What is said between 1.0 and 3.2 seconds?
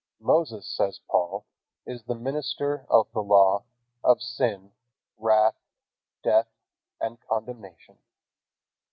Paul, "is the minister of